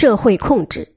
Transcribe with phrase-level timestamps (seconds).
[0.00, 0.94] 社会控制。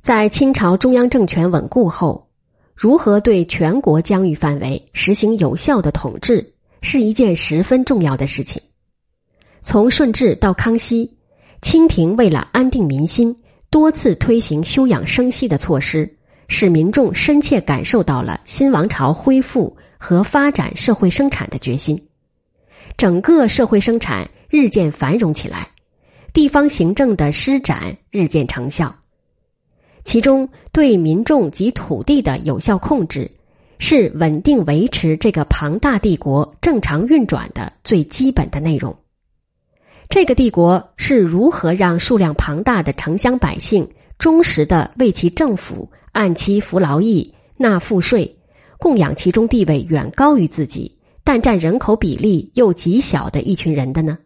[0.00, 2.30] 在清朝中央政权稳固后，
[2.76, 8.62] 如何对全国疆域范围实行有效的统治，是一件十分重要的事情。
[9.62, 11.18] 从顺治到康熙，
[11.60, 22.06] 清廷为了安定民心，多次推行休养生息的措施，使民众深切感受到了新王朝恢复和发展社会生产的决心。
[22.96, 25.72] 整个社会生产日渐繁荣起来，
[26.36, 28.96] 地方行政的施展日渐成效。
[30.04, 33.30] 其中，对民众及土地的有效控制，
[33.78, 38.98] 是稳定维持这个庞大帝国正常运转的最基本的内容。
[40.10, 48.36] 这个帝国是如何让数量庞大的城乡百姓忠实的为其政府按期服劳役、纳赋税，
[48.76, 54.18] 供养其中地位远高于自己，但占人口比例又极小的一群人的呢？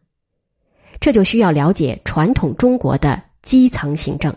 [1.00, 4.36] 这就需要了解传统中国的基层行政。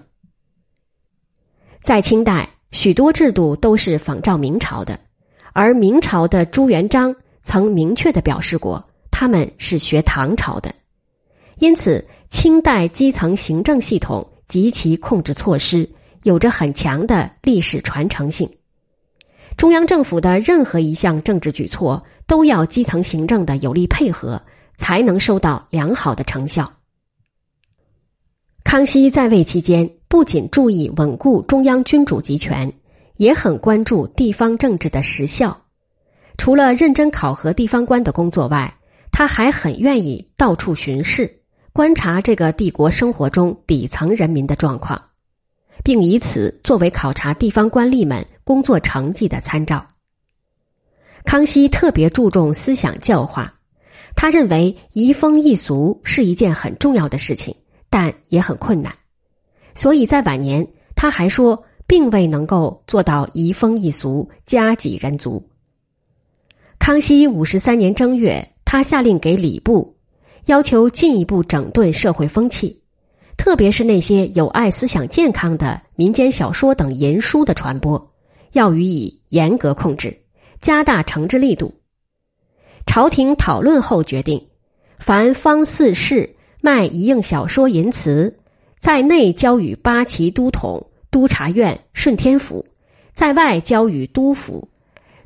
[1.81, 5.00] 在清代，许多制度都是仿照明朝的，
[5.52, 10.73] 而明朝的朱元璋曾明确的表示过，他们是学唐朝的。
[11.58, 15.89] 因此，清代基层行政系统及其控制措施
[16.23, 18.50] 有着很强的历史传承性。
[19.55, 24.42] 中央政府的任何一项政治举措，都要基层行政的有力配合，
[24.84, 26.73] 才能收到良好的成效。
[28.66, 29.92] 康熙在位期间。
[30.09, 32.73] 不仅注意稳固中央君主集权，
[33.16, 35.61] 也很关注地方政治的实效。
[36.38, 38.78] 除了认真考核地方官的工作外，
[39.11, 41.42] 他还很愿意到处巡视，
[41.73, 45.02] 观察这个帝国生活中底层人民的状况，
[45.84, 49.88] 并以此作为考察地方官吏们工作成绩的参照。
[51.26, 53.56] 康熙特别注重思想教化，
[54.16, 57.56] 他认为移风易俗是一件很重要的事情，
[57.89, 58.95] 但也很困难。
[59.73, 65.49] 所以在晚年，他还说，并未能够做到移风易俗、家己人足。
[66.80, 69.95] 康熙五十三年正月，他下令给礼部，
[70.45, 72.82] 要求进一步整顿社会风气，
[73.38, 78.11] 特别是那些有碍思想健康的民间小说等淫书的传播，
[78.52, 80.21] 要予以严格控制，
[80.61, 81.73] 加大惩治力度。
[82.86, 84.48] 朝廷讨论后决定，
[84.99, 88.38] 凡方四世卖一应小说淫词。
[88.80, 92.66] 在内交与八旗都统、督察院、顺天府；
[93.14, 94.67] 在外交与督府、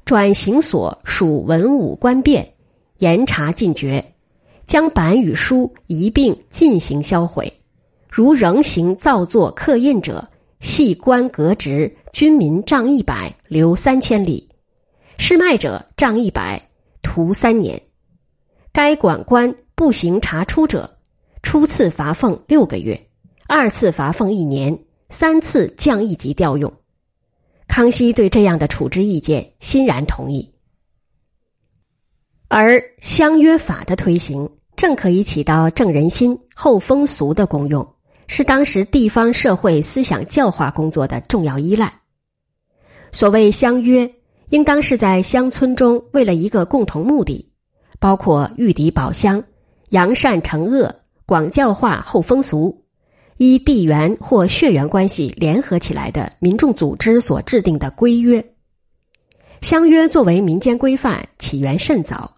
[0.05, 2.53] 转刑所属文武官变，
[2.99, 4.13] 严查禁绝，
[4.67, 7.51] 将版与书一并进行销毁。
[8.07, 10.29] 如仍行造作刻印者，
[10.59, 14.47] 系官革职，军民杖一百，留三千里；
[15.17, 16.69] 失卖者杖一百，
[17.07, 17.83] 徒三年。
[18.73, 20.97] 该管官不行查出者，
[21.41, 23.07] 初次罚俸六个月。
[23.47, 26.73] 二次罚俸一年，三次降一级调用。
[27.65, 30.53] 康熙对这样的处置意见欣然同意。
[32.49, 37.95] 而乡约法的推行，正可以起到正人心、厚风俗的功用，
[38.27, 42.01] 是当时地方社会思想教化工作的重要依赖。
[43.13, 44.13] 所谓乡约，
[44.49, 47.51] 应当是在乡村中为了一个共同目的，
[47.99, 49.43] 包括御敌保乡、
[49.89, 52.83] 扬善惩恶、广教化厚风俗。
[53.37, 58.43] 依地缘或血缘关系联合起来的民众组织所制定的规约。
[59.61, 62.37] 乡约作为民间规范，起源甚早。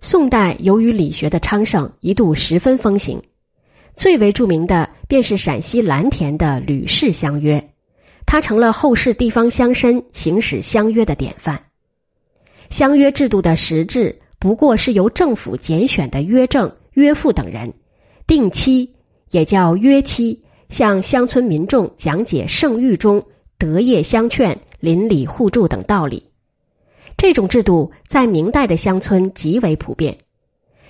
[0.00, 3.22] 宋代由于理学的昌盛，一度十分风行。
[3.96, 7.70] 最为著名的便是陕西蓝田的吕氏乡约，
[8.26, 11.62] 他成了后世地方乡绅行使乡约的典范。
[12.68, 17.72] 乡约制度的实质不过是由政府拣选的约正、约父等人
[18.26, 18.92] 定期。
[19.32, 23.24] 也叫约期，向乡村民众讲解圣谕中
[23.58, 26.28] 德业相劝、邻里互助等道理。
[27.16, 30.18] 这种制度在明代的乡村极为普遍。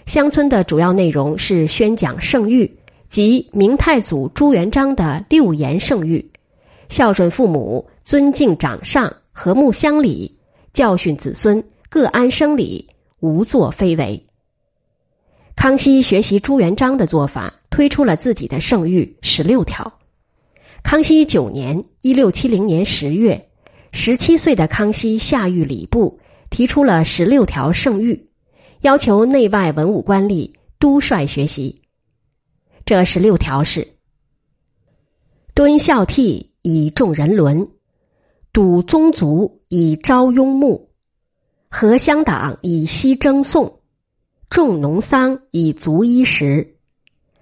[0.04, 2.72] 乡村的主要内容是宣讲圣谕，
[3.08, 6.26] 即明太祖朱元璋的六言圣谕：
[6.88, 10.38] 孝顺父母、尊敬长上、和睦乡里、
[10.72, 12.88] 教训子孙、各安生理、
[13.20, 14.26] 无作非为。
[15.54, 17.54] 康熙学习朱元璋的做法。
[17.76, 19.98] 推出了自己的圣谕十六条。
[20.82, 23.50] 康熙九年（一六七零年十月），
[23.92, 26.18] 十七岁的康熙下谕礼部，
[26.48, 28.28] 提出了十六条圣谕，
[28.80, 31.82] 要求内外文武官吏都率学习。
[32.86, 33.88] 这十六条是：
[35.52, 37.68] 敦孝悌以重人伦，
[38.52, 40.90] 笃宗族以昭雍穆，
[41.68, 43.78] 和乡党以息争讼，
[44.50, 46.76] 重农桑以足衣食。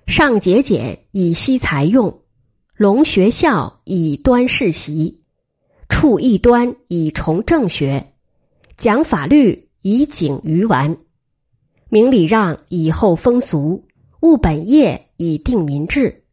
[0.06, 2.20] 上节俭以惜财用，
[2.76, 5.22] 隆学校以端世习，
[5.88, 8.12] 处异端以崇正学，
[8.76, 10.98] 讲法律以警愚顽，
[11.88, 13.86] 明礼让以厚风俗，
[14.20, 16.24] 务本业以定民志，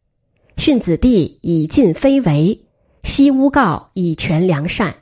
[0.58, 2.61] 训子弟以尽非为，
[3.02, 4.94] 息诬告以全良善，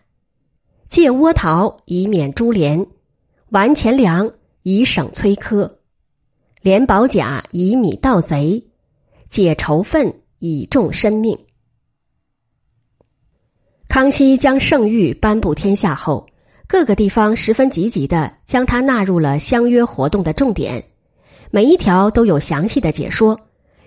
[0.88, 2.86] 借倭逃以免株连，
[3.50, 4.32] 完钱粮
[4.62, 5.72] 以省催苛。
[6.62, 8.64] 连保甲以米盗贼，
[9.28, 11.38] 解仇愤以重生命。
[13.86, 16.26] 康熙将圣谕颁布天下后，
[16.66, 20.86] 各个地方十分积极的将它纳入了相约活动的重点，
[21.50, 23.40] 每一条都有详细的解说，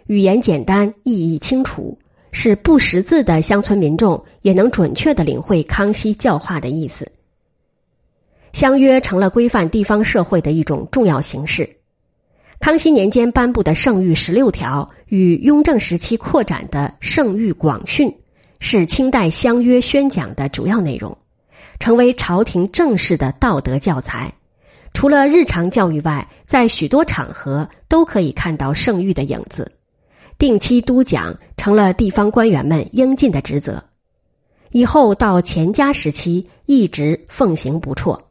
[0.05, 1.97] 语言简单，意义清楚，
[2.33, 7.11] 是不识字的乡村民众也能准确的领会康熙教化的意思。
[8.51, 11.77] 相约成了规范地方社会的一种重要形式。
[12.59, 18.17] 康熙年间颁布的圣谕十六条与雍正时期扩展的圣谕广训，
[18.59, 21.17] 是清代相约宣讲的主要内容，
[21.79, 24.33] 成为朝廷正式的道德教材。
[24.93, 29.71] 除了日常教育外，在许多场合都可以看到圣谕的影子。
[30.37, 33.85] 定期督奖成了地方官员们应尽的职责。
[34.71, 38.23] 以后到乾嘉时期，一直奉行不辍。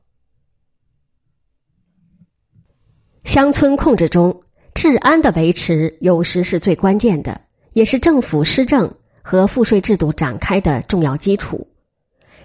[3.24, 4.40] 乡村控制中，
[4.74, 11.68] 治安的维持有时是最关键的，也是政府施政和赋税制度展开的重要基础。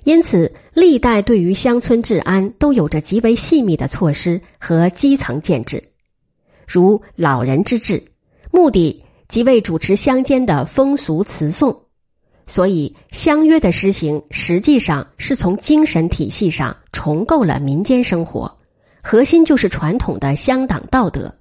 [0.03, 5.89] 因此，历代对于乡村治安都有着极为细密的措施和基层建制，
[6.67, 8.11] 如老人之治，
[8.51, 11.83] 目的即为主持乡间的风俗词颂。
[12.45, 18.57] 所以，乡约的施行实际上是从精神体系上重构了民间生活。
[19.03, 21.35] 核心就是传统的乡党道德，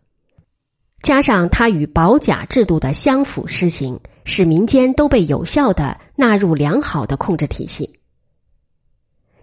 [1.03, 7.99] 加上它与保甲制度的相辅施行，使民间都被有效的纳入良好的控制体系。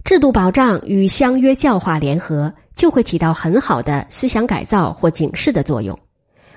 [0.05, 5.97] 制度保障与相约教化联合，就会起到很好的思想改造或警示的作用，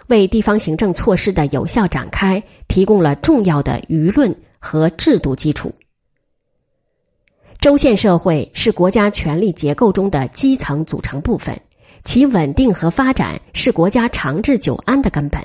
[0.08, 5.72] 为地方行政措施的有效展开提供了重要的舆论和制度基础。
[7.58, 11.60] 州县社会是国家权力结构中的基层组成部分，
[12.04, 15.42] 其稳定和发展是国家长治久安的根本。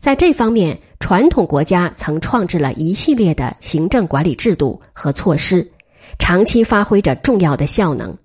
[0.00, 5.70] 在这方面，传统国家曾创制了一系列的行政管理制度和措施，
[6.18, 8.16] 长期发挥着重要的效能。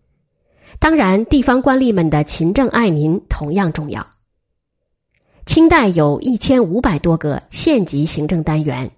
[0.79, 4.07] 当然，地方官吏们的勤政爱民同样重要。
[5.45, 8.91] 清代有一千五百多个县级行政单元。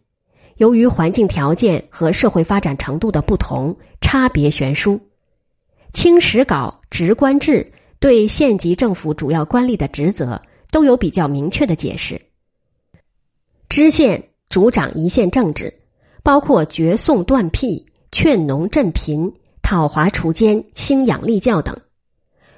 [0.55, 5.01] 由于环境条件和社会发展程度的不同，差别悬殊。
[5.93, 10.41] 清史稿职官制对县级政府主要官吏的职责
[10.71, 12.21] 都有比较明确的解释。
[13.69, 15.79] 知县主掌一县政治，
[16.23, 21.81] 包括绝讼断辟、劝农赈贫、讨华除奸、兴养立教等。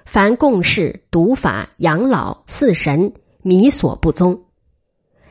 [0.05, 4.43] 凡贡事、读法、养老、祀神，米所不宗。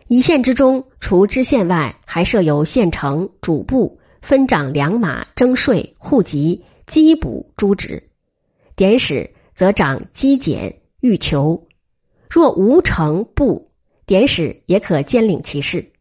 [0.06, 8.08] 一县之中，除知县外，还设有县城、主簿，分掌粮马、征税、户籍、缉捕诸职。
[8.74, 11.66] 典史则掌缉检、欲求。
[12.30, 13.70] 若无城部，
[14.06, 15.92] 典史也可兼领其事。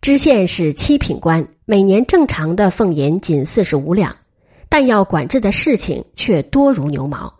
[0.00, 4.16] 知县是七品官，每年正常的俸银仅四十五两，
[4.68, 7.34] 但要管制的事情却多如牛毛，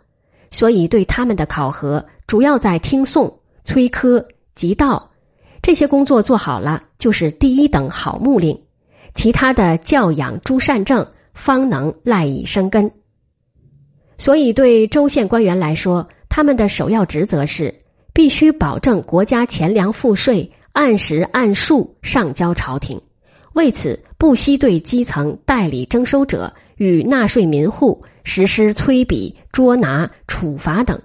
[0.51, 3.36] 所以对他们的考核主要在听讼、
[3.67, 5.11] 催科、急道。
[5.61, 8.61] 这些工作做好了，就是第一等好木令；
[9.13, 12.89] 其他的教养诸善政，方能赖以生根。
[14.17, 17.81] 所以，对州县官员来说，他们的首要职责是
[18.13, 23.01] 必须保证国家钱粮赋税按时按数上交朝廷。
[23.51, 31.01] 为此，不惜对基层代理征收者与纳税民户实施催笔、捉拿、处罚等，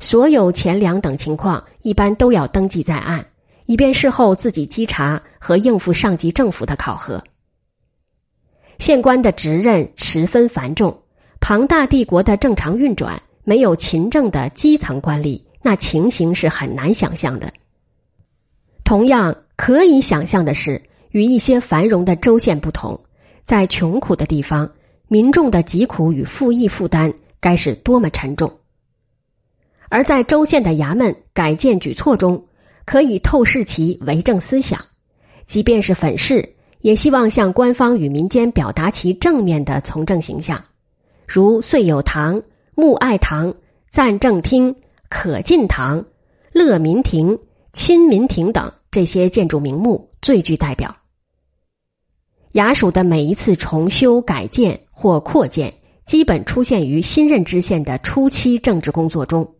[0.00, 3.26] 所有钱粮等情况，一般都要登记在案。
[3.64, 7.22] 以便事后自己稽查和应付上级政府的考核。
[8.78, 11.02] 县官的职任十分繁重，
[11.38, 17.52] 庞大帝国的正常运转没有勤政的基层官吏，那情形是很难想象的。
[18.84, 23.00] 同样可以想象的是，与一些繁荣的州县不同，
[23.44, 24.72] 在穷苦的地方，
[25.08, 28.58] 民众的疾苦与赋役负担该是多么沉重。
[29.88, 32.44] 而在州县的衙门改建举措中。
[32.84, 34.86] 可以透视其为政思想，
[35.46, 40.64] 即便是粉饰，也希望向官方与民间表达其正面的从政形象，
[41.26, 43.56] 如岁有堂、穆爱堂、
[43.90, 44.76] 赞政厅、
[45.10, 46.06] 可进堂、
[46.50, 47.40] 乐民亭、
[47.74, 50.96] 亲民亭等，这些建筑名目最具代表。
[52.54, 55.74] 衙署的每一次重修改建或扩建，
[56.06, 59.56] 基本出现于新任知县的初期政治工作中，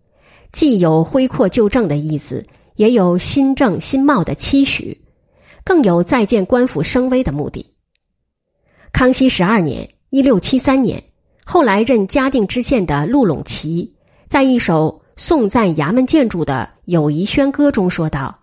[0.52, 5.02] 既有恢扩旧政的意思，也有新政新貌的期许，
[5.64, 7.74] 更有再建官府声威的目的。
[8.92, 11.04] 康熙十二年（一六七三年），
[11.44, 13.94] 后来任嘉定知县的陆陇奇，
[14.26, 18.40] 在一首颂赞衙门建筑的《友谊宣歌》中说道：“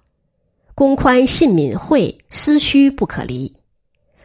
[0.75, 3.55] 公宽信敏惠，思虚不可离。”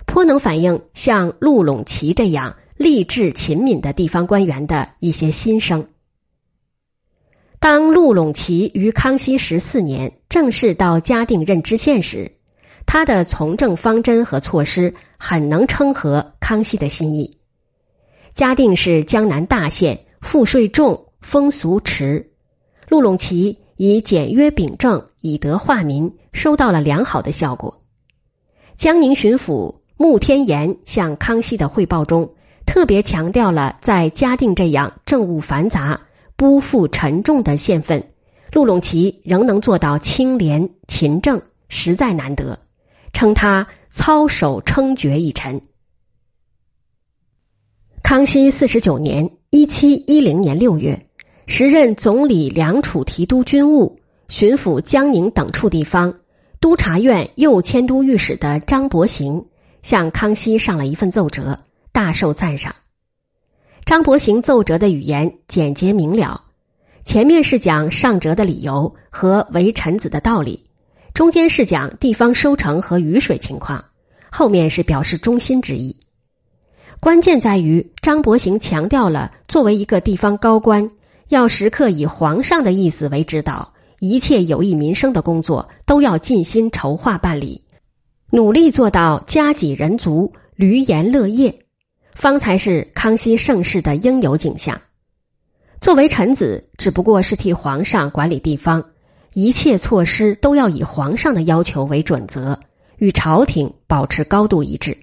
[0.06, 5.87] 颇能反映像陆陇奇这样励志勤敏的地方官员的一些心声。
[7.61, 12.33] 当陆陇奇于康熙十四年正式到嘉定任知县时，
[12.87, 17.37] 他的从政方针和措施很能称合康熙的心意。
[18.35, 22.31] 嘉定是江南大县，赋税重，风俗迟。
[22.88, 27.83] 陆陇奇以简约秉政，以德化民，收到了良好的效果。
[28.79, 29.81] 江宁巡抚。
[29.99, 32.33] 穆天言向康熙的汇报中，
[32.64, 36.00] 特别强调了在嘉定这样政务繁杂、
[36.40, 38.09] 不负沉重的县份，
[38.50, 42.61] 陆陇奇仍能做到清廉勤政，实在难得，
[43.12, 45.61] 称他操守称绝一臣。
[48.02, 51.09] 康熙四十九年（一七一零年六月），
[51.47, 56.20] 时任总理梁楚提督军务、巡抚江宁等处地方、
[56.59, 59.44] 督察院右迁都御史的张伯行。
[59.82, 61.61] 向康熙上了一份奏折，
[61.92, 62.75] 大受赞赏。
[63.90, 66.44] 张伯行奏折的语言简洁明了，
[67.04, 70.66] 前面是讲上折的理由和为臣子的道理，
[71.12, 73.87] 中间是讲地方收成和雨水情况，
[74.30, 75.99] 后面是表示忠心之意。
[77.00, 80.92] 关键在于张伯行强调了作为一个地方高官，
[81.28, 87.64] 要时刻以皇上的意思为指导，一切有益民生的工作都要尽心筹划办理。
[88.30, 91.64] 努力做到家己人足、闾阎乐业，
[92.14, 94.81] 方才是康熙盛世的应有景象。
[95.81, 98.90] 作为臣子，只不过是替皇上管理地方，
[99.33, 102.61] 一切措施都要以皇上的要求为准则，
[102.99, 104.99] 与朝廷保持高度一致。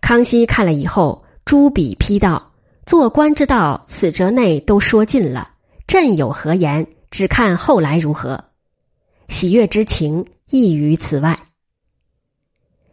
[0.00, 2.52] 康熙看了以后，朱笔批道
[2.86, 5.50] ：“做官之道，此折内都说尽了，
[5.88, 6.86] 朕有何言？
[7.10, 8.44] 只看后来如何。
[9.28, 11.40] 喜悦之情溢于此外。”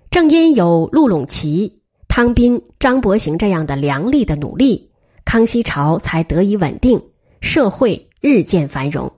[0.10, 1.83] 正因有陆陇奇、
[2.16, 4.92] 汤斌、张伯行这样的良力的努力，
[5.26, 7.02] 康熙朝才得以稳定，
[7.42, 9.12] 社会日渐繁荣。